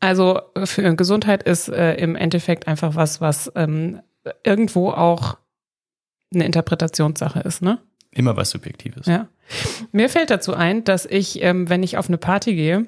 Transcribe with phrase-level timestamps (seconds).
[0.00, 4.00] Also für Gesundheit ist äh, im Endeffekt einfach was, was ähm,
[4.44, 5.38] irgendwo auch
[6.32, 7.78] eine Interpretationssache ist, ne?
[8.12, 9.06] Immer was Subjektives.
[9.06, 9.28] Ja.
[9.92, 12.86] Mir fällt dazu ein, dass ich, ähm, wenn ich auf eine Party gehe,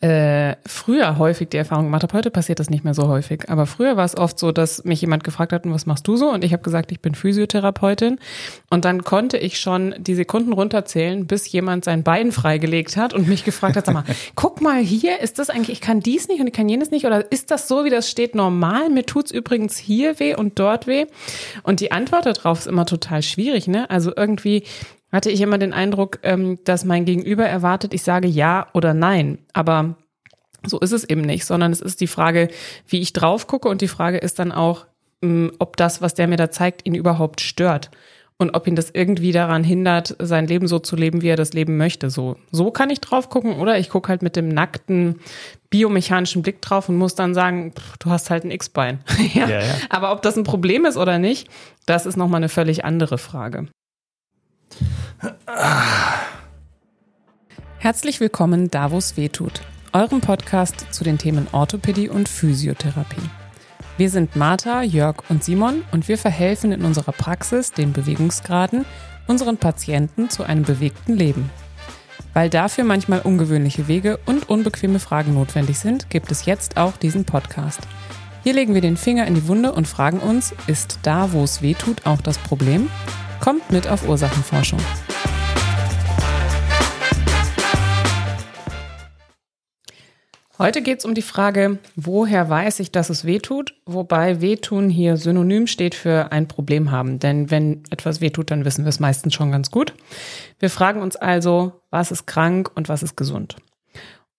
[0.00, 3.66] äh, früher häufig die Erfahrung gemacht habe, heute passiert das nicht mehr so häufig, aber
[3.66, 6.30] früher war es oft so, dass mich jemand gefragt hat, was machst du so?
[6.30, 8.18] Und ich habe gesagt, ich bin Physiotherapeutin.
[8.68, 13.28] Und dann konnte ich schon die Sekunden runterzählen, bis jemand sein Bein freigelegt hat und
[13.28, 14.04] mich gefragt hat, sag mal,
[14.34, 17.06] guck mal hier, ist das eigentlich, ich kann dies nicht und ich kann jenes nicht
[17.06, 18.90] oder ist das so, wie das steht, normal?
[18.90, 21.06] Mir tut's übrigens hier weh und dort weh.
[21.62, 23.88] Und die Antwort darauf ist immer total schwierig, ne?
[23.88, 24.64] Also irgendwie
[25.12, 29.38] hatte ich immer den Eindruck, ähm, dass mein Gegenüber erwartet, ich sage ja oder nein.
[29.52, 29.96] Aber
[30.66, 32.48] so ist es eben nicht, sondern es ist die Frage,
[32.88, 34.86] wie ich drauf gucke und die Frage ist dann auch,
[35.22, 37.90] ähm, ob das, was der mir da zeigt, ihn überhaupt stört
[38.38, 41.52] und ob ihn das irgendwie daran hindert, sein Leben so zu leben, wie er das
[41.52, 42.10] leben möchte.
[42.10, 45.20] So, so kann ich drauf gucken oder ich gucke halt mit dem nackten
[45.70, 49.00] biomechanischen Blick drauf und muss dann sagen, pff, du hast halt ein X-Bein.
[49.34, 49.48] ja.
[49.48, 49.74] Ja, ja.
[49.88, 51.48] Aber ob das ein Problem ist oder nicht,
[51.86, 53.68] das ist nochmal eine völlig andere Frage.
[57.78, 63.30] Herzlich willkommen da, wo es weh tut, eurem Podcast zu den Themen Orthopädie und Physiotherapie.
[63.96, 68.84] Wir sind Martha, Jörg und Simon und wir verhelfen in unserer Praxis den Bewegungsgraden
[69.28, 71.50] unseren Patienten zu einem bewegten Leben.
[72.34, 77.24] Weil dafür manchmal ungewöhnliche Wege und unbequeme Fragen notwendig sind, gibt es jetzt auch diesen
[77.24, 77.80] Podcast.
[78.42, 81.62] Hier legen wir den Finger in die Wunde und fragen uns, ist da, wo es
[81.62, 82.90] weh tut, auch das Problem?
[83.40, 84.80] Kommt mit auf Ursachenforschung.
[90.62, 95.16] Heute geht es um die Frage, woher weiß ich, dass es wehtut, wobei wehtun hier
[95.16, 97.18] synonym steht für ein Problem haben.
[97.18, 99.92] Denn wenn etwas wehtut, dann wissen wir es meistens schon ganz gut.
[100.60, 103.56] Wir fragen uns also, was ist krank und was ist gesund.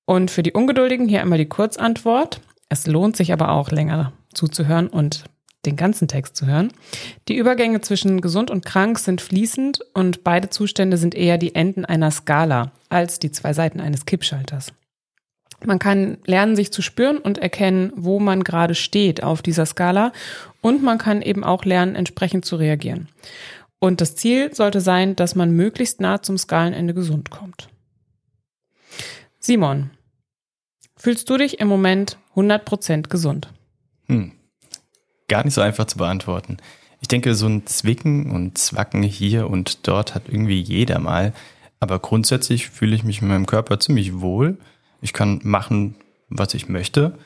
[0.05, 2.39] Und für die Ungeduldigen hier einmal die Kurzantwort.
[2.69, 5.25] Es lohnt sich aber auch länger zuzuhören und
[5.65, 6.71] den ganzen Text zu hören.
[7.27, 11.83] Die Übergänge zwischen gesund und krank sind fließend und beide Zustände sind eher die Enden
[11.83, 14.71] einer Skala als die zwei Seiten eines Kippschalters.
[15.65, 20.11] Man kann lernen, sich zu spüren und erkennen, wo man gerade steht auf dieser Skala
[20.61, 23.09] und man kann eben auch lernen, entsprechend zu reagieren.
[23.79, 27.69] Und das Ziel sollte sein, dass man möglichst nah zum Skalenende gesund kommt.
[29.39, 29.89] Simon,
[30.95, 33.49] fühlst du dich im Moment 100% gesund?
[34.07, 34.31] Hm
[35.33, 36.57] gar nicht so einfach zu beantworten.
[37.01, 41.33] Ich denke, so ein Zwicken und Zwacken hier und dort hat irgendwie jeder mal.
[41.79, 44.57] Aber grundsätzlich fühle ich mich in meinem Körper ziemlich wohl.
[45.03, 45.95] Ich kann machen,
[46.29, 47.17] was ich möchte.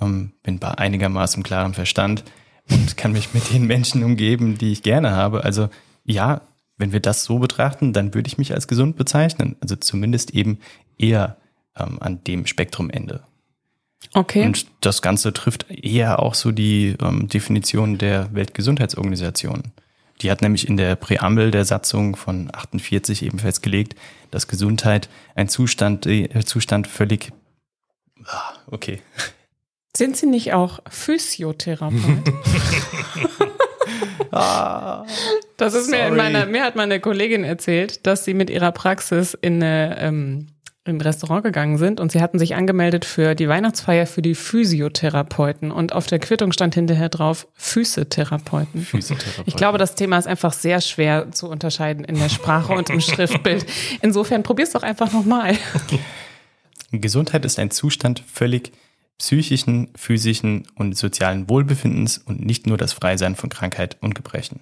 [0.00, 2.24] Ähm, bin bei einigermaßen klarem Verstand
[2.70, 5.42] und kann mich mit den Menschen umgeben, die ich gerne habe.
[5.44, 5.68] Also
[6.04, 6.42] ja,
[6.76, 9.56] wenn wir das so betrachten, dann würde ich mich als gesund bezeichnen.
[9.60, 10.58] Also zumindest eben
[10.98, 11.36] eher
[11.76, 13.22] ähm, an dem Spektrumende.
[14.12, 14.44] Okay.
[14.44, 19.72] Und das Ganze trifft eher auch so die ähm, Definition der Weltgesundheitsorganisation.
[20.22, 23.96] Die hat nämlich in der Präambel der Satzung von 48 eben festgelegt,
[24.30, 27.32] dass Gesundheit ein Zustand, äh, Zustand völlig,
[28.24, 29.00] ah, okay.
[29.94, 32.32] Sind Sie nicht auch Physiotherapeut?
[34.30, 35.04] ah,
[35.56, 36.02] das ist sorry.
[36.02, 39.98] mir in meiner, mir hat meine Kollegin erzählt, dass sie mit ihrer Praxis in eine
[40.00, 40.46] ähm,
[40.84, 44.34] in ein Restaurant gegangen sind und sie hatten sich angemeldet für die Weihnachtsfeier für die
[44.34, 48.82] Physiotherapeuten und auf der Quittung stand hinterher drauf Füßetherapeuten.
[48.82, 49.44] Physiotherapeuten.
[49.46, 53.00] Ich glaube, das Thema ist einfach sehr schwer zu unterscheiden in der Sprache und im
[53.00, 53.64] Schriftbild.
[54.00, 55.56] Insofern probier's doch einfach nochmal.
[56.90, 58.72] Gesundheit ist ein Zustand völlig
[59.18, 64.60] psychischen, physischen und sozialen Wohlbefindens und nicht nur das Freisein von Krankheit und Gebrechen.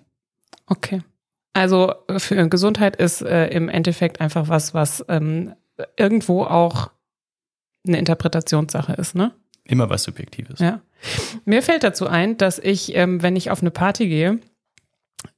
[0.67, 1.03] Okay.
[1.55, 5.55] Also für Gesundheit ist äh, im Endeffekt einfach was, was ähm,
[5.97, 6.91] irgendwo auch
[7.87, 9.33] eine Interpretationssache ist, ne?
[9.65, 10.59] Immer was Subjektives.
[10.59, 10.81] Ja.
[11.45, 14.39] Mir fällt dazu ein, dass ich, ähm, wenn ich auf eine Party gehe,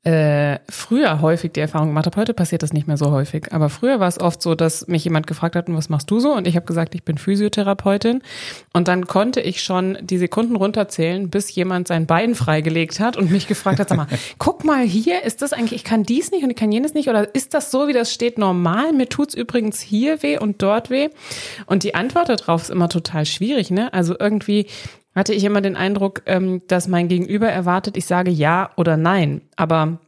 [0.05, 3.69] äh, früher häufig die Erfahrung gemacht habe, heute passiert das nicht mehr so häufig, aber
[3.69, 6.35] früher war es oft so, dass mich jemand gefragt hat, was machst du so?
[6.35, 8.21] Und ich habe gesagt, ich bin Physiotherapeutin.
[8.73, 13.31] Und dann konnte ich schon die Sekunden runterzählen, bis jemand sein Bein freigelegt hat und
[13.31, 14.09] mich gefragt hat, sag mal,
[14.39, 17.09] guck mal hier, ist das eigentlich, ich kann dies nicht und ich kann jenes nicht
[17.09, 18.93] oder ist das so, wie das steht, normal?
[18.93, 21.11] Mir tut's übrigens hier weh und dort weh.
[21.67, 23.93] Und die Antwort darauf ist immer total schwierig, ne?
[23.93, 24.67] Also irgendwie
[25.15, 29.43] hatte ich immer den Eindruck, ähm, dass mein Gegenüber erwartet, ich sage ja oder nein.
[29.57, 29.99] Aber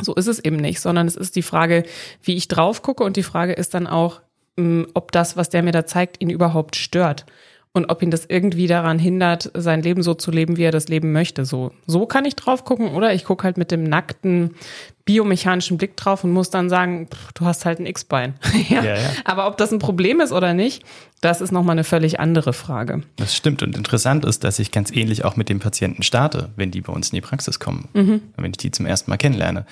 [0.00, 1.84] so ist es eben nicht, sondern es ist die Frage,
[2.22, 4.20] wie ich drauf gucke und die Frage ist dann auch,
[4.56, 7.26] ähm, ob das, was der mir da zeigt, ihn überhaupt stört
[7.76, 10.86] und ob ihn das irgendwie daran hindert, sein Leben so zu leben, wie er das
[10.86, 11.44] leben möchte.
[11.44, 14.54] So, so kann ich drauf gucken oder ich gucke halt mit dem nackten
[15.04, 18.34] biomechanischen Blick drauf und muss dann sagen, pff, du hast halt ein X-Bein.
[18.68, 18.82] ja.
[18.84, 19.10] Ja, ja.
[19.24, 20.84] Aber ob das ein Problem ist oder nicht,
[21.20, 23.02] das ist nochmal eine völlig andere Frage.
[23.16, 23.64] Das stimmt.
[23.64, 26.92] Und interessant ist, dass ich ganz ähnlich auch mit den Patienten starte, wenn die bei
[26.92, 28.20] uns in die Praxis kommen, mhm.
[28.36, 29.66] wenn ich die zum ersten Mal kennenlerne.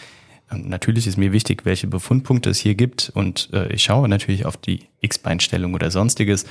[0.50, 3.12] Und natürlich ist mir wichtig, welche Befundpunkte es hier gibt.
[3.14, 6.46] Und äh, ich schaue natürlich auf die X-Beinstellung oder sonstiges.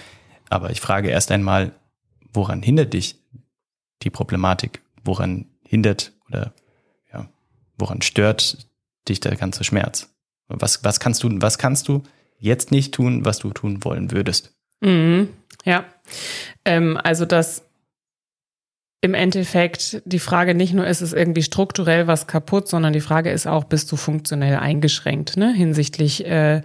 [0.51, 1.71] Aber ich frage erst einmal,
[2.33, 3.15] woran hindert dich
[4.01, 4.81] die Problematik?
[5.03, 6.53] Woran hindert oder
[7.12, 7.30] ja,
[7.77, 8.68] woran stört
[9.07, 10.13] dich der ganze Schmerz?
[10.50, 12.03] Was, was kannst du, was kannst du
[12.38, 14.53] jetzt nicht tun, was du tun wollen würdest?
[14.81, 15.30] Mhm,
[15.63, 15.86] ja.
[16.65, 17.63] Ähm, also das
[19.03, 23.31] im Endeffekt die Frage nicht nur, ist es irgendwie strukturell was kaputt, sondern die Frage
[23.31, 25.51] ist auch, bist du funktionell eingeschränkt, ne?
[25.51, 26.62] Hinsichtlich äh,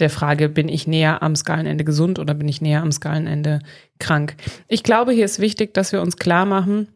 [0.00, 3.60] der Frage, bin ich näher am Skalenende gesund oder bin ich näher am Skalenende
[4.00, 4.34] krank?
[4.66, 6.88] Ich glaube, hier ist wichtig, dass wir uns klar machen,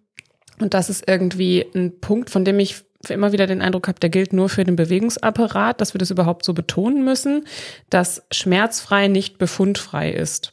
[0.61, 4.11] und das ist irgendwie ein Punkt, von dem ich immer wieder den Eindruck habe, der
[4.11, 7.47] gilt nur für den Bewegungsapparat, dass wir das überhaupt so betonen müssen,
[7.89, 10.53] dass schmerzfrei nicht befundfrei ist.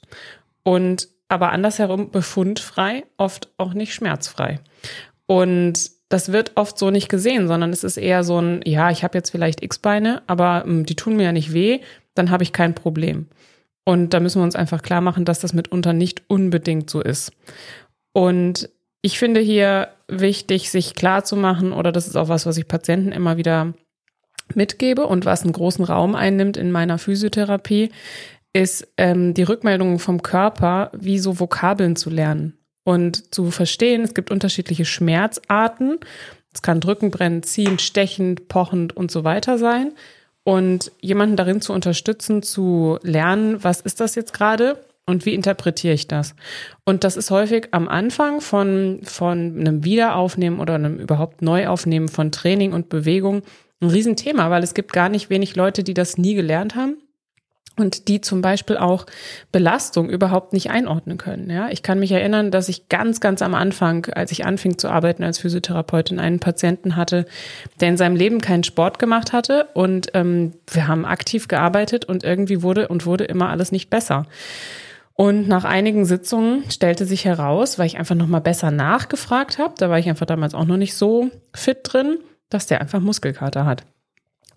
[0.64, 4.60] Und aber andersherum befundfrei, oft auch nicht schmerzfrei.
[5.26, 9.04] Und das wird oft so nicht gesehen, sondern es ist eher so ein, ja, ich
[9.04, 11.82] habe jetzt vielleicht X-Beine, aber mh, hm, die tun mir ja nicht weh,
[12.16, 13.28] dann habe ich kein Problem.
[13.84, 17.32] Und da müssen wir uns einfach klar machen, dass das mitunter nicht unbedingt so ist.
[18.14, 18.70] Und
[19.02, 22.68] ich finde hier wichtig, sich klar zu machen, oder das ist auch was, was ich
[22.68, 23.74] Patienten immer wieder
[24.54, 27.92] mitgebe und was einen großen Raum einnimmt in meiner Physiotherapie,
[28.58, 34.16] ist ähm, die Rückmeldung vom Körper, wie so Vokabeln zu lernen und zu verstehen, es
[34.16, 36.00] gibt unterschiedliche Schmerzarten.
[36.54, 39.92] Es kann drücken, brennen, ziehen, stechend, pochend und so weiter sein.
[40.44, 45.94] Und jemanden darin zu unterstützen, zu lernen, was ist das jetzt gerade und wie interpretiere
[45.94, 46.34] ich das?
[46.84, 52.32] Und das ist häufig am Anfang von, von einem Wiederaufnehmen oder einem überhaupt Neuaufnehmen von
[52.32, 53.44] Training und Bewegung
[53.82, 56.98] ein Riesenthema, weil es gibt gar nicht wenig Leute, die das nie gelernt haben
[57.78, 59.06] und die zum Beispiel auch
[59.52, 61.50] Belastung überhaupt nicht einordnen können.
[61.50, 64.90] Ja, ich kann mich erinnern, dass ich ganz, ganz am Anfang, als ich anfing zu
[64.90, 67.26] arbeiten als Physiotherapeutin, einen Patienten hatte,
[67.80, 72.24] der in seinem Leben keinen Sport gemacht hatte und ähm, wir haben aktiv gearbeitet und
[72.24, 74.26] irgendwie wurde und wurde immer alles nicht besser.
[75.14, 79.74] Und nach einigen Sitzungen stellte sich heraus, weil ich einfach noch mal besser nachgefragt habe,
[79.78, 82.20] da war ich einfach damals auch noch nicht so fit drin,
[82.50, 83.84] dass der einfach Muskelkater hat.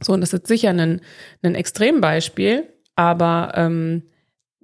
[0.01, 1.01] So, und das ist sicher ein,
[1.43, 2.69] ein Extrembeispiel,
[3.01, 4.03] aber ähm,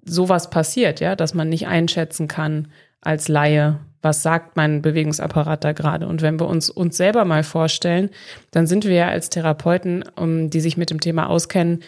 [0.05, 2.69] sowas passiert, ja, dass man nicht einschätzen kann
[3.00, 6.06] als Laie, was sagt mein Bewegungsapparat da gerade.
[6.06, 8.11] Und wenn wir uns uns selber mal vorstellen,
[8.50, 11.83] dann sind wir ja als Therapeuten, um, die sich mit dem Thema auskennen,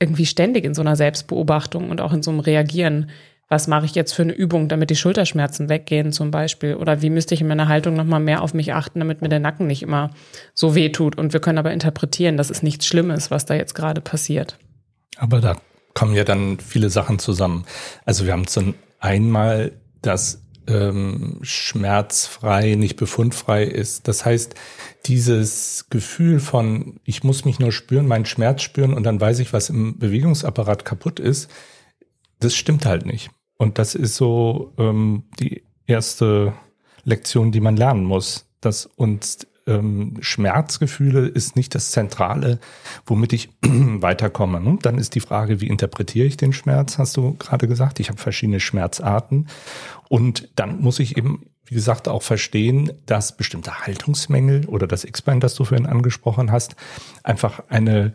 [0.00, 3.10] irgendwie ständig in so einer Selbstbeobachtung und auch in so einem Reagieren.
[3.48, 6.74] Was mache ich jetzt für eine Übung, damit die Schulterschmerzen weggehen zum Beispiel?
[6.74, 9.38] Oder wie müsste ich in meiner Haltung nochmal mehr auf mich achten, damit mir der
[9.38, 10.10] Nacken nicht immer
[10.52, 11.16] so weh tut?
[11.16, 14.58] Und wir können aber interpretieren, das ist nichts Schlimmes, was da jetzt gerade passiert.
[15.16, 15.56] Aber da
[15.94, 17.64] kommen ja dann viele Sachen zusammen.
[18.04, 24.06] Also wir haben zum einmal, dass ähm, schmerzfrei nicht befundfrei ist.
[24.08, 24.54] Das heißt,
[25.06, 29.52] dieses Gefühl von, ich muss mich nur spüren, meinen Schmerz spüren und dann weiß ich,
[29.52, 31.50] was im Bewegungsapparat kaputt ist,
[32.38, 33.30] das stimmt halt nicht.
[33.56, 36.52] Und das ist so ähm, die erste
[37.04, 42.58] Lektion, die man lernen muss, dass uns ähm, Schmerzgefühle ist nicht das Zentrale,
[43.06, 44.60] womit ich weiterkomme.
[44.60, 44.78] Ne?
[44.82, 48.00] Dann ist die Frage, wie interpretiere ich den Schmerz, hast du gerade gesagt.
[48.00, 49.48] Ich habe verschiedene Schmerzarten.
[50.08, 55.40] Und dann muss ich eben, wie gesagt, auch verstehen, dass bestimmte Haltungsmängel oder das X-Bein,
[55.40, 56.76] das du vorhin angesprochen hast,
[57.22, 58.14] einfach eine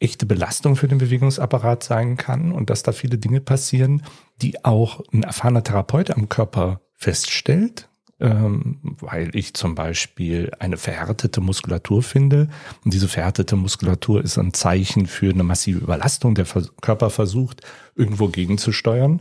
[0.00, 4.02] echte Belastung für den Bewegungsapparat sein kann und dass da viele Dinge passieren,
[4.42, 7.88] die auch ein erfahrener Therapeut am Körper feststellt
[8.24, 12.48] ähm, weil ich zum Beispiel eine verhärtete Muskulatur finde.
[12.82, 16.34] Und diese verhärtete Muskulatur ist ein Zeichen für eine massive Überlastung.
[16.34, 16.46] Der
[16.80, 17.60] Körper versucht,
[17.94, 19.20] irgendwo gegenzusteuern.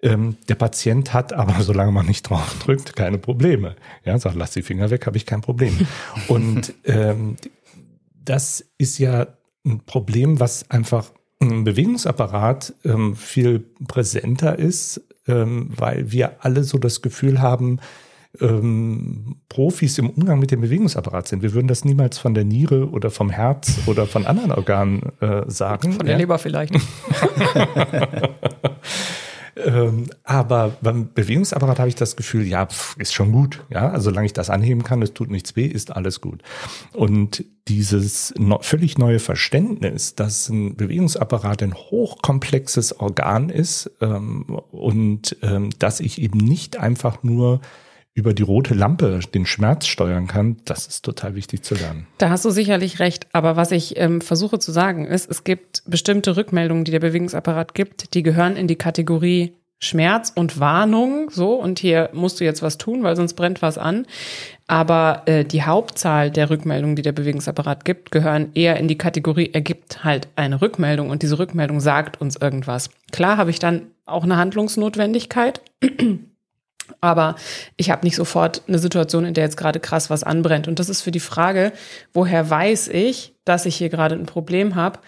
[0.00, 3.74] Ähm, der Patient hat aber, solange man nicht drauf drückt, keine Probleme.
[4.04, 5.76] Ja, sagt, lass die Finger weg, habe ich kein Problem.
[6.28, 7.36] Und ähm,
[8.24, 9.26] das ist ja
[9.64, 11.10] ein Problem, was einfach
[11.40, 17.80] im Bewegungsapparat ähm, viel präsenter ist, ähm, weil wir alle so das Gefühl haben,
[18.40, 21.42] ähm, Profis im Umgang mit dem Bewegungsapparat sind.
[21.42, 25.42] Wir würden das niemals von der Niere oder vom Herz oder von anderen Organen äh,
[25.48, 25.92] sagen.
[25.94, 26.18] Von der ja?
[26.18, 26.74] Leber vielleicht.
[29.56, 33.64] ähm, aber beim Bewegungsapparat habe ich das Gefühl, ja, pff, ist schon gut.
[33.70, 36.42] Ja, also solange ich das anheben kann, es tut nichts weh, ist alles gut.
[36.92, 45.36] Und dieses no völlig neue Verständnis, dass ein Bewegungsapparat ein hochkomplexes Organ ist ähm, und
[45.42, 47.60] ähm, dass ich eben nicht einfach nur
[48.16, 52.06] über die rote Lampe den Schmerz steuern kann, das ist total wichtig zu lernen.
[52.16, 53.26] Da hast du sicherlich recht.
[53.32, 57.74] Aber was ich ähm, versuche zu sagen ist, es gibt bestimmte Rückmeldungen, die der Bewegungsapparat
[57.74, 62.62] gibt, die gehören in die Kategorie Schmerz und Warnung, so, und hier musst du jetzt
[62.62, 64.06] was tun, weil sonst brennt was an.
[64.66, 69.50] Aber äh, die Hauptzahl der Rückmeldungen, die der Bewegungsapparat gibt, gehören eher in die Kategorie,
[69.52, 72.88] er gibt halt eine Rückmeldung und diese Rückmeldung sagt uns irgendwas.
[73.12, 75.60] Klar habe ich dann auch eine Handlungsnotwendigkeit.
[77.00, 77.36] Aber
[77.76, 80.68] ich habe nicht sofort eine Situation, in der jetzt gerade krass was anbrennt.
[80.68, 81.72] Und das ist für die Frage,
[82.12, 84.98] woher weiß ich, dass ich hier gerade ein Problem habe,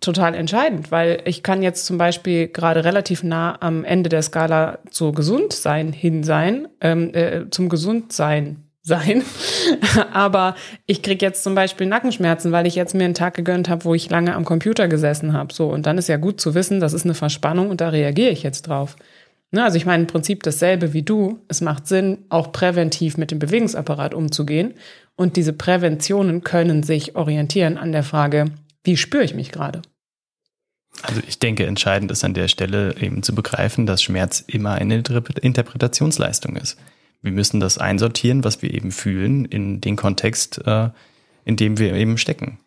[0.00, 4.78] total entscheidend, weil ich kann jetzt zum Beispiel gerade relativ nah am Ende der Skala
[4.90, 9.22] zu Gesundsein hin sein, ähm, äh, zum Gesundsein sein.
[10.12, 10.54] Aber
[10.86, 13.94] ich krieg jetzt zum Beispiel Nackenschmerzen, weil ich jetzt mir einen Tag gegönnt habe, wo
[13.94, 15.52] ich lange am Computer gesessen habe.
[15.52, 18.30] So, und dann ist ja gut zu wissen, das ist eine Verspannung und da reagiere
[18.30, 18.96] ich jetzt drauf.
[19.52, 21.40] Ne, also ich meine im Prinzip dasselbe wie du.
[21.48, 24.74] Es macht Sinn, auch präventiv mit dem Bewegungsapparat umzugehen.
[25.16, 28.46] Und diese Präventionen können sich orientieren an der Frage,
[28.84, 29.82] wie spüre ich mich gerade?
[31.02, 34.96] Also ich denke, entscheidend ist an der Stelle eben zu begreifen, dass Schmerz immer eine
[34.96, 36.78] Interpretationsleistung ist.
[37.22, 40.90] Wir müssen das einsortieren, was wir eben fühlen, in den Kontext, äh,
[41.44, 42.58] in dem wir eben stecken.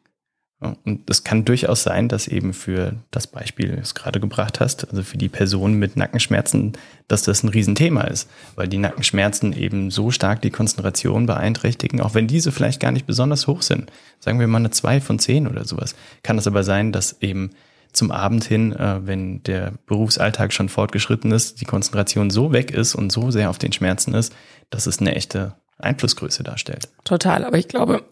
[0.64, 4.90] Und es kann durchaus sein, dass eben für das Beispiel, das du gerade gebracht hast,
[4.90, 6.74] also für die Person mit Nackenschmerzen,
[7.08, 12.14] dass das ein Riesenthema ist, weil die Nackenschmerzen eben so stark die Konzentration beeinträchtigen, auch
[12.14, 13.92] wenn diese vielleicht gar nicht besonders hoch sind.
[14.20, 15.96] Sagen wir mal eine zwei von zehn oder sowas.
[16.24, 17.52] Kann es aber sein, dass eben
[17.92, 22.96] zum Abend hin, äh, wenn der Berufsalltag schon fortgeschritten ist, die Konzentration so weg ist
[22.96, 24.34] und so sehr auf den Schmerzen ist,
[24.70, 26.88] dass es eine echte Einflussgröße darstellt.
[27.04, 28.04] Total, aber ich glaube,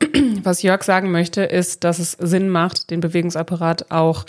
[0.44, 4.26] was Jörg sagen möchte, ist, dass es Sinn macht, den Bewegungsapparat auch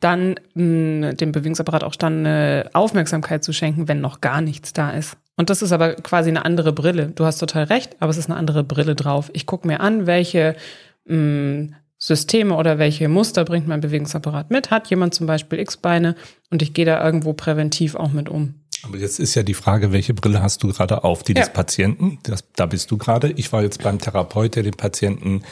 [0.00, 4.90] dann, mh, dem Bewegungsapparat auch dann eine Aufmerksamkeit zu schenken, wenn noch gar nichts da
[4.90, 5.16] ist.
[5.36, 7.08] Und das ist aber quasi eine andere Brille.
[7.14, 9.30] Du hast total recht, aber es ist eine andere Brille drauf.
[9.32, 10.56] Ich gucke mir an, welche
[11.04, 14.70] mh, Systeme oder welche Muster bringt mein Bewegungsapparat mit.
[14.70, 16.14] Hat jemand zum Beispiel X-Beine
[16.50, 18.54] und ich gehe da irgendwo präventiv auch mit um.
[18.82, 21.22] Aber jetzt ist ja die Frage, welche Brille hast du gerade auf?
[21.22, 21.40] Die ja.
[21.40, 22.18] des Patienten?
[22.22, 23.30] Das, da bist du gerade.
[23.32, 25.42] Ich war jetzt beim Therapeut, der den Patienten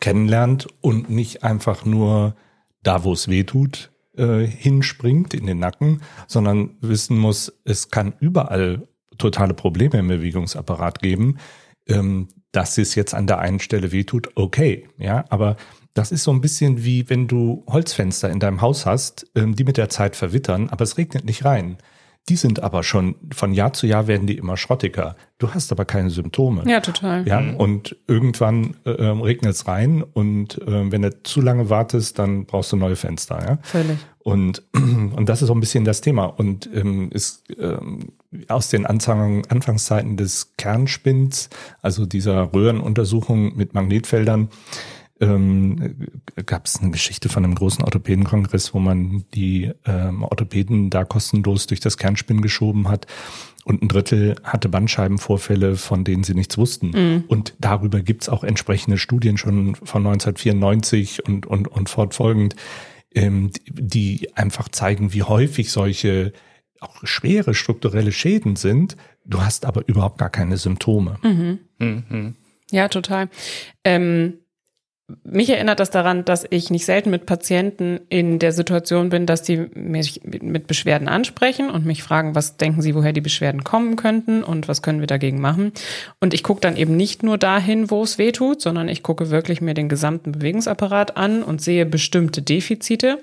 [0.00, 2.36] kennenlernt und nicht einfach nur
[2.82, 8.12] da, wo es weh tut, äh, hinspringt in den Nacken, sondern wissen muss, es kann
[8.20, 8.86] überall
[9.18, 11.38] totale Probleme im Bewegungsapparat geben.
[11.86, 15.56] Ähm, dass es jetzt an der einen Stelle wehtut, okay, ja, aber
[15.92, 19.64] das ist so ein bisschen wie wenn du Holzfenster in deinem Haus hast, ähm, die
[19.64, 21.78] mit der Zeit verwittern, aber es regnet nicht rein.
[22.30, 25.14] Die sind aber schon, von Jahr zu Jahr werden die immer schrottiger.
[25.36, 26.62] Du hast aber keine Symptome.
[26.66, 27.28] Ja, total.
[27.28, 27.56] Ja, mhm.
[27.56, 32.46] und irgendwann äh, ähm, regnet es rein und äh, wenn du zu lange wartest, dann
[32.46, 33.38] brauchst du neue Fenster.
[33.46, 33.58] Ja?
[33.60, 33.98] Völlig.
[34.20, 36.24] Und, und das ist so ein bisschen das Thema.
[36.24, 38.12] Und ähm, ist ähm,
[38.48, 41.50] aus den Anfang, Anfangszeiten des Kernspins,
[41.82, 44.48] also dieser Röhrenuntersuchung mit Magnetfeldern,
[45.20, 46.10] ähm,
[46.46, 51.66] gab es eine Geschichte von einem großen Orthopädenkongress, wo man die ähm, Orthopäden da kostenlos
[51.66, 53.06] durch das Kernspinn geschoben hat.
[53.64, 56.90] Und ein Drittel hatte Bandscheibenvorfälle, von denen sie nichts wussten.
[56.90, 57.24] Mhm.
[57.28, 62.56] Und darüber gibt's auch entsprechende Studien schon von 1994 und, und, und fortfolgend,
[63.14, 66.32] ähm, die einfach zeigen, wie häufig solche
[66.80, 68.96] auch schwere strukturelle Schäden sind.
[69.24, 71.18] Du hast aber überhaupt gar keine Symptome.
[71.22, 71.58] Mhm.
[71.78, 72.34] Mhm.
[72.70, 73.30] Ja, total.
[73.84, 74.40] Ähm
[75.22, 79.42] mich erinnert das daran, dass ich nicht selten mit Patienten in der Situation bin, dass
[79.42, 83.96] die mich mit Beschwerden ansprechen und mich fragen, was denken sie, woher die Beschwerden kommen
[83.96, 85.72] könnten und was können wir dagegen machen.
[86.20, 89.28] Und ich gucke dann eben nicht nur dahin, wo es weh tut, sondern ich gucke
[89.28, 93.18] wirklich mir den gesamten Bewegungsapparat an und sehe bestimmte Defizite.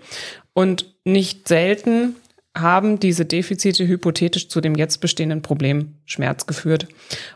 [0.53, 2.15] Und nicht selten
[2.55, 6.87] haben diese Defizite hypothetisch zu dem jetzt bestehenden Problem Schmerz geführt.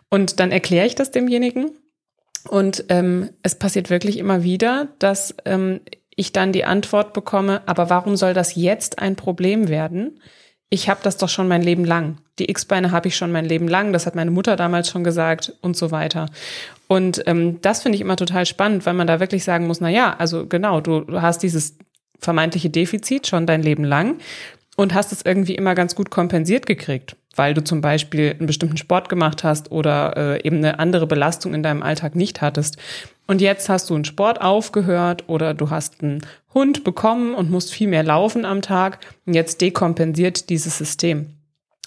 [0.09, 1.71] Und dann erkläre ich das demjenigen
[2.49, 5.81] und ähm, es passiert wirklich immer wieder, dass ähm,
[6.15, 10.19] ich dann die Antwort bekomme, aber warum soll das jetzt ein Problem werden?
[10.69, 12.17] Ich habe das doch schon mein Leben lang.
[12.39, 13.93] Die X-Beine habe ich schon mein Leben lang.
[13.93, 16.27] Das hat meine Mutter damals schon gesagt und so weiter.
[16.87, 19.89] Und ähm, das finde ich immer total spannend, weil man da wirklich sagen muss, na
[19.89, 21.77] ja, also genau, du, du hast dieses
[22.19, 24.17] vermeintliche Defizit schon dein Leben lang
[24.75, 28.77] und hast es irgendwie immer ganz gut kompensiert gekriegt weil du zum Beispiel einen bestimmten
[28.77, 32.77] Sport gemacht hast oder äh, eben eine andere Belastung in deinem Alltag nicht hattest.
[33.27, 36.21] Und jetzt hast du einen Sport aufgehört oder du hast einen
[36.53, 38.99] Hund bekommen und musst viel mehr laufen am Tag.
[39.25, 41.35] Und jetzt dekompensiert dieses System.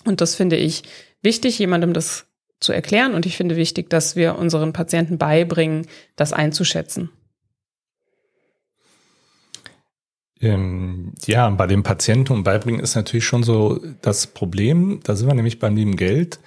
[0.04, 0.82] Und das finde ich
[1.22, 2.26] wichtig, jemandem das
[2.60, 3.14] zu erklären.
[3.14, 5.86] Und ich finde wichtig, dass wir unseren Patienten beibringen,
[6.16, 7.10] das einzuschätzen.
[10.40, 15.28] Ähm, ja, bei dem Patienten und Beibringen ist natürlich schon so das Problem, da sind
[15.28, 16.38] wir nämlich beim lieben Geld.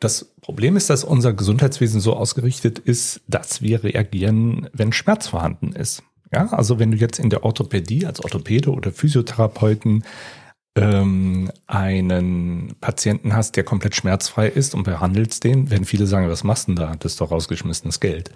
[0.00, 5.72] Das Problem ist, dass unser Gesundheitswesen so ausgerichtet ist, dass wir reagieren, wenn Schmerz vorhanden
[5.72, 6.02] ist.
[6.32, 10.04] Ja, also wenn du jetzt in der Orthopädie als Orthopäde oder Physiotherapeuten
[10.74, 16.44] ähm, einen Patienten hast, der komplett schmerzfrei ist und behandelst den, werden viele sagen, was
[16.44, 16.96] machst du denn da?
[16.96, 18.30] Das ist doch rausgeschmissenes Geld.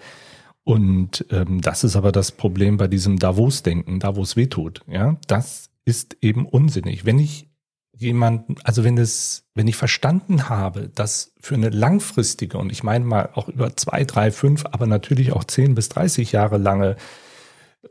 [0.64, 4.22] Und ähm, das ist aber das Problem bei diesem da wo es denken da wo
[4.22, 4.82] es weh tut.
[4.86, 7.04] Ja, das ist eben unsinnig.
[7.04, 7.48] Wenn ich
[7.96, 13.04] jemanden, also wenn es, wenn ich verstanden habe, dass für eine langfristige und ich meine
[13.04, 16.96] mal auch über zwei, drei, fünf, aber natürlich auch zehn bis dreißig Jahre lange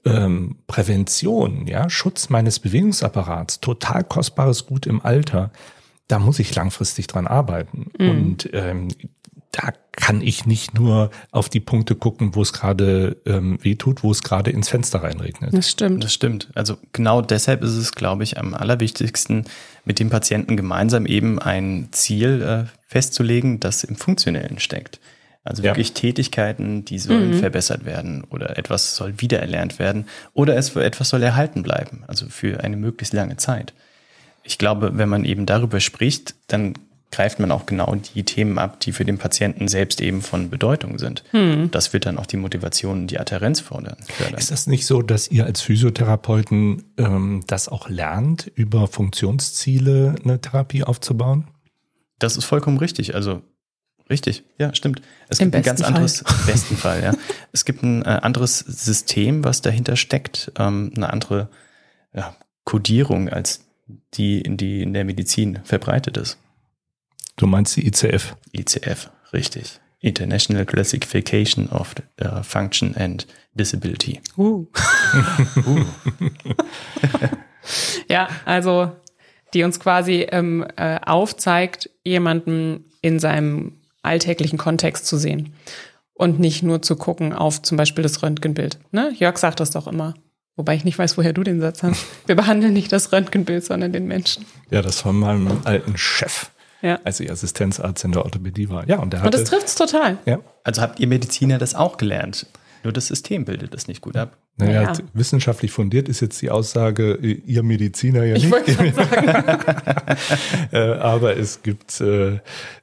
[0.06, 5.52] ähm, Prävention, ja, Schutz meines Bewegungsapparats, total kostbares Gut im Alter,
[6.08, 7.92] da muss ich langfristig dran arbeiten.
[8.00, 8.10] Mhm.
[8.10, 8.88] Und ähm,
[9.52, 14.12] da kann ich nicht nur auf die Punkte gucken, wo es gerade ähm, wehtut, wo
[14.12, 15.54] es gerade ins Fenster reinregnet.
[15.54, 16.04] Das stimmt.
[16.04, 16.50] Das stimmt.
[16.56, 19.46] Also genau deshalb ist es, glaube ich, am allerwichtigsten,
[19.86, 25.00] mit dem Patienten gemeinsam eben ein Ziel äh, festzulegen, das im Funktionellen steckt.
[25.44, 25.94] Also wirklich ja.
[25.96, 27.40] Tätigkeiten, die sollen mhm.
[27.40, 32.28] verbessert werden oder etwas soll wiedererlernt werden oder es für etwas soll erhalten bleiben, also
[32.30, 33.74] für eine möglichst lange Zeit.
[34.44, 36.74] Ich glaube, wenn man eben darüber spricht, dann
[37.12, 41.00] greift man auch genau die Themen ab, die für den Patienten selbst eben von Bedeutung
[41.00, 41.24] sind.
[41.32, 41.72] Hm.
[41.72, 43.98] Das wird dann auch die Motivation und die Adherenz fordern.
[44.08, 44.38] Fördern.
[44.38, 50.40] Ist das nicht so, dass ihr als Physiotherapeuten ähm, das auch lernt, über Funktionsziele eine
[50.40, 51.48] Therapie aufzubauen?
[52.20, 53.16] Das ist vollkommen richtig.
[53.16, 53.42] Also
[54.10, 55.04] Richtig, ja, stimmt.
[55.28, 55.90] Es Im gibt ein ganz Fall.
[55.90, 57.14] anderes, im besten Fall, ja.
[57.52, 61.50] Es gibt ein äh, anderes System, was dahinter steckt, ähm, eine andere
[62.14, 63.66] ja, Kodierung als
[64.16, 66.40] die, in die in der Medizin verbreitet ist.
[67.40, 68.36] Du meinst die ICF?
[68.52, 69.80] ICF, richtig.
[70.02, 74.20] International Classification of uh, Function and Disability.
[74.38, 74.66] Uh.
[75.66, 75.86] uh.
[78.10, 78.92] ja, also
[79.54, 85.54] die uns quasi ähm, äh, aufzeigt, jemanden in seinem alltäglichen Kontext zu sehen
[86.16, 88.80] und nicht nur zu gucken auf zum Beispiel das Röntgenbild.
[88.92, 89.14] Ne?
[89.16, 90.14] Jörg sagt das doch immer.
[90.58, 92.06] Wobei ich nicht weiß, woher du den Satz hast.
[92.26, 94.46] Wir behandeln nicht das Röntgenbild, sondern den Menschen.
[94.72, 97.00] Ja, das von meinem alten Chef, ja.
[97.04, 98.88] als ich Assistenzarzt in der Orthopädie war.
[98.88, 100.18] Ja, und der hatte, Und das trifft es total.
[100.26, 100.40] Ja.
[100.64, 102.48] Also habt ihr Mediziner das auch gelernt?
[102.84, 104.38] Nur das System bildet das nicht gut ab.
[104.56, 104.94] Naja, ja.
[105.14, 108.46] wissenschaftlich fundiert ist jetzt die Aussage, ihr Mediziner ja nicht.
[108.46, 109.64] Ich wollte sagen.
[110.72, 112.40] Äh, aber es gibt äh,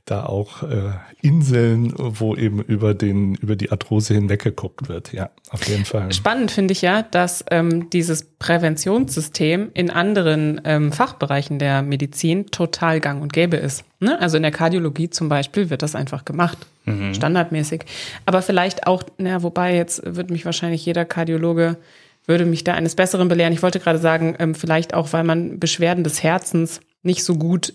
[0.07, 5.13] da auch äh, Inseln, wo eben über den über die Arthrose hinweggeguckt wird.
[5.13, 6.13] Ja, auf jeden Fall.
[6.13, 13.01] Spannend finde ich ja, dass ähm, dieses Präventionssystem in anderen ähm, Fachbereichen der Medizin total
[13.01, 13.85] gang und gäbe ist.
[13.99, 14.21] Ne?
[14.21, 17.15] Also in der Kardiologie zum Beispiel wird das einfach gemacht, mhm.
[17.15, 17.85] standardmäßig.
[18.27, 21.79] Aber vielleicht auch, na, wobei jetzt wird mich wahrscheinlich jeder Kardiologe
[22.27, 23.53] würde mich da eines Besseren belehren.
[23.53, 27.73] Ich wollte gerade sagen, ähm, vielleicht auch, weil man Beschwerden des Herzens nicht so gut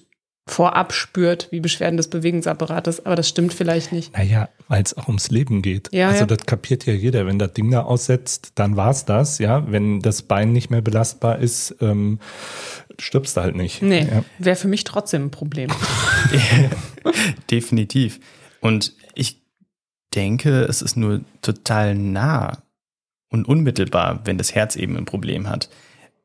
[0.47, 4.13] vorab spürt, wie Beschwerden des Bewegungsapparates, aber das stimmt vielleicht nicht.
[4.17, 5.89] Naja, weil es auch ums Leben geht.
[5.93, 6.25] Ja, also ja.
[6.25, 7.25] das kapiert ja jeder.
[7.25, 9.71] Wenn das Ding da aussetzt, dann war's das, ja.
[9.71, 12.19] Wenn das Bein nicht mehr belastbar ist, ähm,
[12.99, 13.81] stirbst du halt nicht.
[13.81, 14.23] Nee, ja.
[14.39, 15.69] wäre für mich trotzdem ein Problem.
[17.51, 18.19] Definitiv.
[18.61, 19.41] Und ich
[20.15, 22.63] denke, es ist nur total nah
[23.29, 25.69] und unmittelbar, wenn das Herz eben ein Problem hat.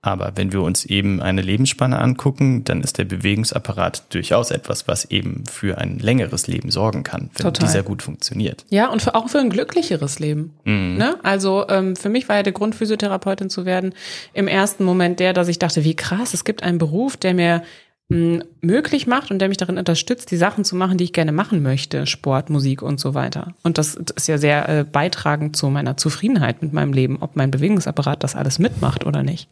[0.06, 5.06] Aber wenn wir uns eben eine Lebensspanne angucken, dann ist der Bewegungsapparat durchaus etwas, was
[5.06, 7.66] eben für ein längeres Leben sorgen kann, wenn Total.
[7.66, 8.64] dieser gut funktioniert.
[8.70, 10.54] Ja, und für, auch für ein glücklicheres Leben.
[10.62, 10.94] Mhm.
[10.96, 11.16] Ne?
[11.24, 13.94] Also ähm, für mich war ja der Grund, Physiotherapeutin zu werden,
[14.32, 17.64] im ersten Moment der, dass ich dachte, wie krass, es gibt einen Beruf, der mir
[18.08, 21.32] mh, möglich macht und der mich darin unterstützt, die Sachen zu machen, die ich gerne
[21.32, 23.54] machen möchte, Sport, Musik und so weiter.
[23.64, 27.50] Und das ist ja sehr äh, beitragend zu meiner Zufriedenheit mit meinem Leben, ob mein
[27.50, 29.48] Bewegungsapparat das alles mitmacht oder nicht.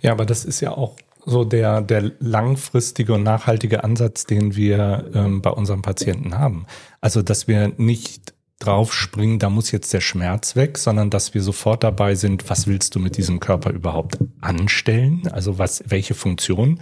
[0.00, 5.10] Ja, aber das ist ja auch so der, der langfristige und nachhaltige Ansatz, den wir
[5.14, 6.66] ähm, bei unseren Patienten haben.
[7.00, 11.82] Also, dass wir nicht draufspringen, da muss jetzt der Schmerz weg, sondern dass wir sofort
[11.82, 15.28] dabei sind, was willst du mit diesem Körper überhaupt anstellen?
[15.32, 16.80] Also was, welche Funktion?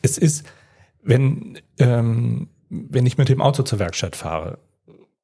[0.00, 0.44] Es ist,
[1.02, 4.58] wenn, ähm, wenn ich mit dem Auto zur Werkstatt fahre,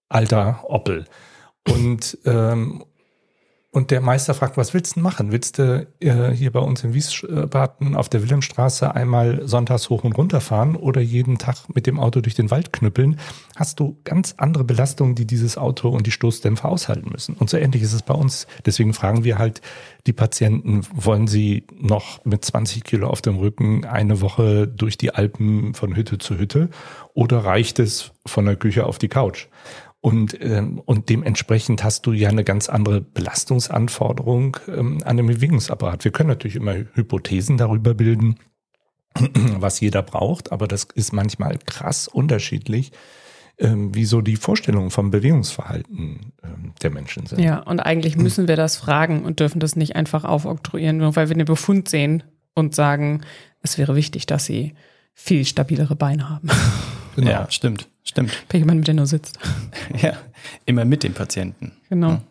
[0.09, 1.07] alter Opel,
[1.68, 2.85] und ähm,
[3.74, 5.32] und der Meister fragt, was willst du machen?
[5.32, 10.16] Willst du äh, hier bei uns in Wiesbaden auf der Wilhelmstraße einmal sonntags hoch und
[10.16, 13.18] runter fahren oder jeden Tag mit dem Auto durch den Wald knüppeln?
[13.56, 17.34] Hast du ganz andere Belastungen, die dieses Auto und die Stoßdämpfer aushalten müssen.
[17.34, 18.46] Und so ähnlich ist es bei uns.
[18.64, 19.60] Deswegen fragen wir halt
[20.06, 25.12] die Patienten, wollen sie noch mit 20 Kilo auf dem Rücken eine Woche durch die
[25.12, 26.68] Alpen von Hütte zu Hütte
[27.12, 29.48] oder reicht es von der Küche auf die Couch?
[30.04, 36.04] Und, ähm, und dementsprechend hast du ja eine ganz andere Belastungsanforderung ähm, an dem Bewegungsapparat.
[36.04, 38.38] Wir können natürlich immer Hypothesen darüber bilden,
[39.56, 42.92] was jeder braucht, aber das ist manchmal krass unterschiedlich,
[43.56, 47.40] ähm, wie so die Vorstellungen vom Bewegungsverhalten ähm, der Menschen sind.
[47.40, 51.30] Ja, und eigentlich müssen wir das fragen und dürfen das nicht einfach aufoktroyieren, nur weil
[51.30, 53.22] wir den Befund sehen und sagen,
[53.62, 54.74] es wäre wichtig, dass sie
[55.14, 56.50] viel stabilere Beine haben.
[57.16, 57.31] Genau.
[57.31, 58.33] Ja, stimmt, stimmt.
[58.48, 59.38] Bei jemandem, der nur sitzt.
[60.00, 60.14] Ja,
[60.66, 61.72] immer mit dem Patienten.
[61.88, 62.11] Genau.
[62.11, 62.22] Ja.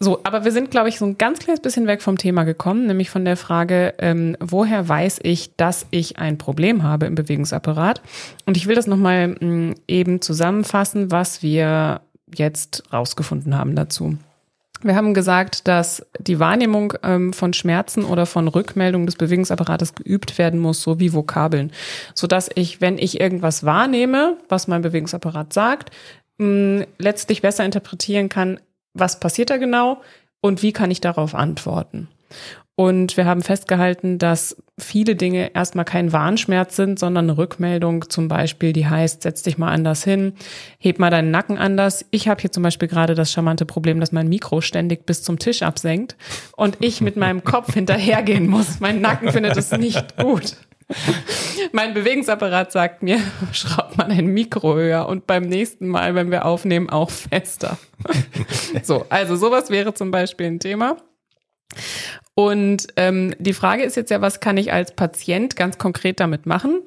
[0.00, 2.86] So, aber wir sind, glaube ich, so ein ganz kleines bisschen weg vom Thema gekommen,
[2.86, 8.02] nämlich von der Frage, ähm, woher weiß ich, dass ich ein Problem habe im Bewegungsapparat?
[8.44, 12.02] Und ich will das nochmal mm, eben zusammenfassen, was wir
[12.34, 14.18] jetzt rausgefunden haben dazu.
[14.84, 20.36] Wir haben gesagt, dass die Wahrnehmung ähm, von Schmerzen oder von Rückmeldungen des Bewegungsapparates geübt
[20.36, 21.72] werden muss, so wie Vokabeln.
[22.12, 25.90] Sodass ich, wenn ich irgendwas wahrnehme, was mein Bewegungsapparat sagt,
[26.36, 28.60] mh, letztlich besser interpretieren kann,
[28.92, 30.02] was passiert da genau
[30.42, 32.08] und wie kann ich darauf antworten.
[32.76, 38.26] Und wir haben festgehalten, dass viele Dinge erstmal kein Warnschmerz sind, sondern eine Rückmeldung zum
[38.26, 40.32] Beispiel, die heißt, setz dich mal anders hin,
[40.78, 42.04] heb mal deinen Nacken anders.
[42.10, 45.38] Ich habe hier zum Beispiel gerade das charmante Problem, dass mein Mikro ständig bis zum
[45.38, 46.16] Tisch absenkt
[46.56, 48.80] und ich mit meinem Kopf hinterhergehen muss.
[48.80, 50.56] Mein Nacken findet es nicht gut.
[51.72, 53.18] Mein Bewegungsapparat sagt mir,
[53.52, 57.78] schraub mal ein Mikro höher und beim nächsten Mal, wenn wir aufnehmen, auch fester.
[58.82, 60.96] So, also sowas wäre zum Beispiel ein Thema.
[62.34, 66.46] Und ähm, die Frage ist jetzt ja, was kann ich als Patient ganz konkret damit
[66.46, 66.80] machen?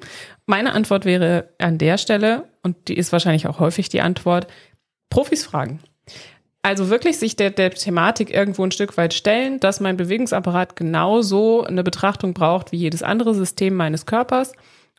[0.46, 4.46] Meine Antwort wäre an der Stelle, und die ist wahrscheinlich auch häufig die Antwort,
[5.08, 5.80] Profis fragen.
[6.62, 11.64] Also wirklich sich der, der Thematik irgendwo ein Stück weit stellen, dass mein Bewegungsapparat genauso
[11.64, 14.52] eine Betrachtung braucht wie jedes andere System meines Körpers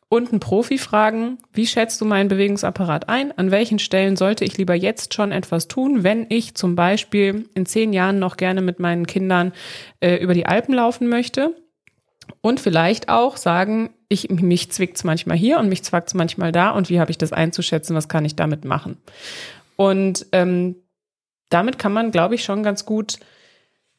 [0.10, 3.32] und einen Profi fragen, wie schätzt du meinen Bewegungsapparat ein?
[3.38, 7.68] An welchen Stellen sollte ich lieber jetzt schon etwas tun, wenn ich zum Beispiel in
[7.68, 9.54] zehn Jahren noch gerne mit meinen Kindern
[10.00, 11.56] äh, über die Alpen laufen möchte?
[12.42, 16.90] Und vielleicht auch sagen, ich, mich zwickt's manchmal hier und mich zwackt's manchmal da und
[16.90, 18.98] wie habe ich das einzuschätzen, was kann ich damit machen?
[19.76, 20.76] Und ähm,
[21.50, 23.20] damit kann man, glaube ich, schon ganz gut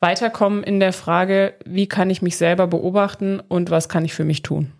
[0.00, 4.24] weiterkommen in der Frage, wie kann ich mich selber beobachten und was kann ich für
[4.24, 4.72] mich tun?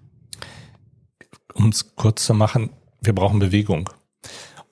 [1.55, 3.91] Um es kurz zu machen, wir brauchen Bewegung.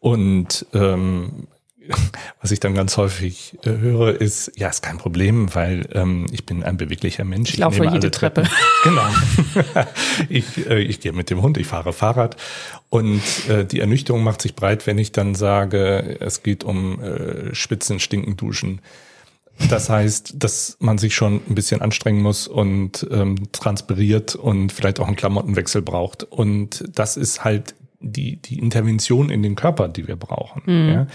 [0.00, 1.48] Und ähm,
[2.40, 6.44] was ich dann ganz häufig äh, höre, ist, ja, ist kein Problem, weil ähm, ich
[6.46, 7.50] bin ein beweglicher Mensch.
[7.50, 8.44] Ich, ich laufe jede Treppe.
[8.84, 9.02] Genau.
[10.28, 12.36] ich äh, ich gehe mit dem Hund, ich fahre Fahrrad.
[12.90, 17.54] Und äh, die Ernüchterung macht sich breit, wenn ich dann sage, es geht um äh,
[17.54, 18.80] Spitzen, Stinken, Duschen.
[19.70, 25.00] Das heißt, dass man sich schon ein bisschen anstrengen muss und ähm, transpiriert und vielleicht
[25.00, 26.22] auch einen Klamottenwechsel braucht.
[26.24, 30.62] Und das ist halt die, die Intervention in den Körper, die wir brauchen.
[30.66, 30.88] Mhm.
[30.88, 31.06] Ja?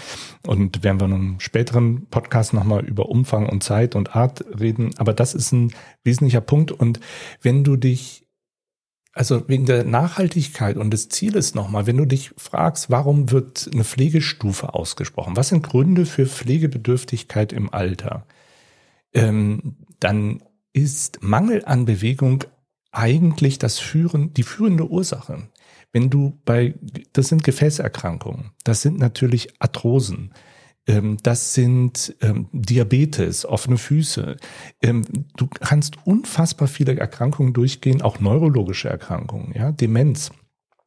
[0.46, 4.90] Und werden wir in einem späteren Podcast nochmal über Umfang und Zeit und Art reden.
[4.98, 6.72] Aber das ist ein wesentlicher Punkt.
[6.72, 7.00] Und
[7.40, 8.23] wenn du dich
[9.14, 13.84] also wegen der Nachhaltigkeit und des Zieles nochmal, wenn du dich fragst, warum wird eine
[13.84, 15.36] Pflegestufe ausgesprochen?
[15.36, 18.26] Was sind Gründe für Pflegebedürftigkeit im Alter?
[19.12, 22.44] Ähm, dann ist Mangel an Bewegung
[22.90, 25.48] eigentlich das führen, die führende Ursache.
[25.92, 26.74] Wenn du bei,
[27.12, 30.34] das sind Gefäßerkrankungen, das sind natürlich Arthrosen,
[30.86, 34.36] das sind ähm, Diabetes, offene Füße.
[34.82, 35.04] Ähm,
[35.36, 40.30] du kannst unfassbar viele Erkrankungen durchgehen, auch neurologische Erkrankungen, ja, Demenz.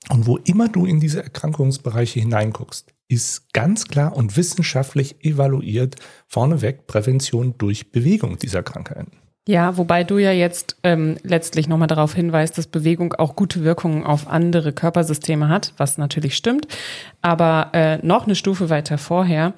[0.10, 5.96] Und wo immer du in diese Erkrankungsbereiche hineinguckst, ist ganz klar und wissenschaftlich evaluiert
[6.28, 9.12] vorneweg Prävention durch Bewegung dieser Krankheiten.
[9.48, 14.04] Ja, wobei du ja jetzt ähm, letztlich nochmal darauf hinweist, dass Bewegung auch gute Wirkungen
[14.04, 16.68] auf andere Körpersysteme hat, was natürlich stimmt.
[17.22, 19.54] Aber äh, noch eine Stufe weiter vorher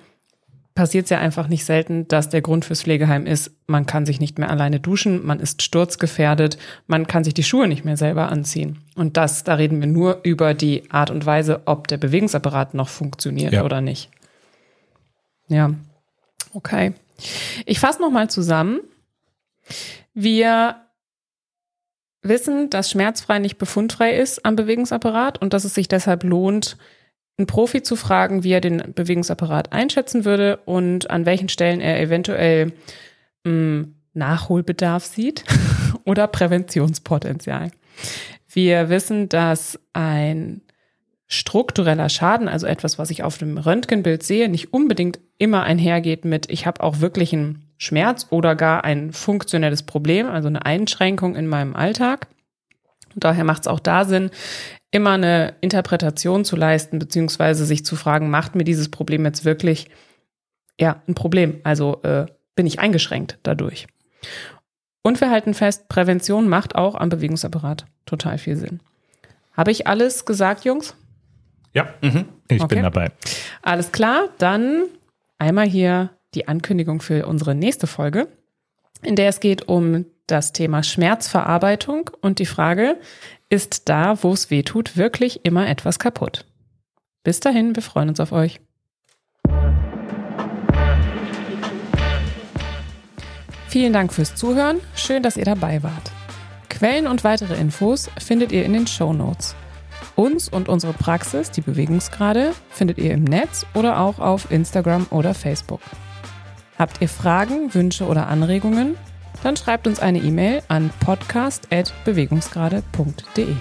[0.80, 4.22] passiert es ja einfach nicht selten, dass der Grund fürs Pflegeheim ist, man kann sich
[4.22, 8.30] nicht mehr alleine duschen, man ist sturzgefährdet, man kann sich die Schuhe nicht mehr selber
[8.30, 8.80] anziehen.
[8.96, 12.88] Und das, da reden wir nur über die Art und Weise, ob der Bewegungsapparat noch
[12.88, 13.66] funktioniert ja.
[13.66, 14.10] oder nicht.
[15.50, 15.72] Ja,
[16.54, 16.94] okay.
[17.66, 18.80] Ich fasse nochmal zusammen.
[20.14, 20.78] Wir
[22.22, 26.78] wissen, dass schmerzfrei nicht befundfrei ist am Bewegungsapparat und dass es sich deshalb lohnt,
[27.40, 32.00] einen Profi zu fragen, wie er den Bewegungsapparat einschätzen würde und an welchen Stellen er
[32.00, 32.74] eventuell
[33.44, 35.44] mh, Nachholbedarf sieht
[36.06, 37.72] oder Präventionspotenzial.
[38.48, 40.62] Wir wissen, dass ein
[41.28, 46.50] struktureller Schaden, also etwas, was ich auf dem Röntgenbild sehe, nicht unbedingt immer einhergeht mit,
[46.50, 51.48] ich habe auch wirklich einen Schmerz oder gar ein funktionelles Problem, also eine Einschränkung in
[51.48, 52.28] meinem Alltag.
[53.14, 54.32] Und daher macht es auch da Sinn,
[54.92, 59.90] immer eine Interpretation zu leisten, beziehungsweise sich zu fragen, macht mir dieses Problem jetzt wirklich
[60.80, 61.60] ja ein Problem?
[61.64, 62.26] Also äh,
[62.56, 63.88] bin ich eingeschränkt dadurch?
[65.02, 68.80] Und wir halten fest, Prävention macht auch am Bewegungsapparat total viel Sinn.
[69.54, 70.96] Habe ich alles gesagt, Jungs?
[71.74, 72.26] Ja, mhm.
[72.48, 72.76] ich okay.
[72.76, 73.12] bin dabei.
[73.62, 74.86] Alles klar, dann
[75.38, 78.28] einmal hier die Ankündigung für unsere nächste Folge,
[79.02, 82.98] in der es geht um das Thema Schmerzverarbeitung und die Frage,
[83.50, 86.46] ist da, wo es weh tut, wirklich immer etwas kaputt?
[87.24, 88.62] Bis dahin, wir freuen uns auf euch.
[93.68, 94.80] Vielen Dank fürs Zuhören.
[94.96, 96.12] Schön, dass ihr dabei wart.
[96.70, 99.56] Quellen und weitere Infos findet ihr in den Show Notes.
[100.16, 105.34] Uns und unsere Praxis, die Bewegungsgrade, findet ihr im Netz oder auch auf Instagram oder
[105.34, 105.82] Facebook.
[106.78, 108.96] Habt ihr Fragen, Wünsche oder Anregungen?
[109.44, 113.56] Dann schreibt uns eine E-Mail an podcast.bewegungsgrade.de.